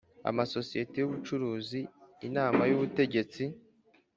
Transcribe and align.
amasosiyete 0.29 0.95
y 0.99 1.05
ubucuruzi 1.07 1.81
Inama 2.27 2.61
y 2.69 2.73
Ubutegetsi 2.77 3.43